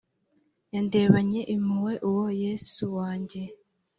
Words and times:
Yandebanye 0.73 1.41
impuhwe 1.55 1.93
uwo 2.09 2.25
yesu 2.43 2.83
wanjye 2.97 3.41